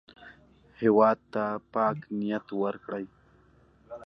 [0.81, 1.43] هېواد ته
[1.73, 3.05] پاک نیت ورکړئ